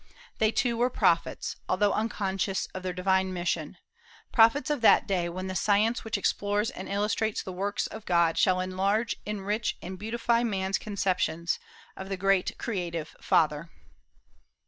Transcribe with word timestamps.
They 0.39 0.51
too 0.51 0.77
were 0.77 0.89
prophets, 0.89 1.57
although 1.69 1.93
unconscious 1.93 2.65
of 2.73 2.81
their 2.81 2.91
divine 2.91 3.33
mission, 3.33 3.77
prophets 4.31 4.71
of 4.71 4.81
that 4.81 5.05
day 5.07 5.29
when 5.29 5.45
the 5.45 5.53
science 5.53 6.03
which 6.03 6.17
explores 6.17 6.71
and 6.71 6.89
illustrates 6.89 7.43
the 7.43 7.53
works 7.53 7.85
of 7.85 8.07
God 8.07 8.35
shall 8.35 8.59
enlarge, 8.59 9.17
enrich, 9.27 9.77
and 9.79 9.99
beautify 9.99 10.41
man's 10.41 10.79
conceptions 10.79 11.59
of 11.95 12.09
the 12.09 12.17
great 12.17 12.57
creative 12.57 13.15
Father. 13.21 13.69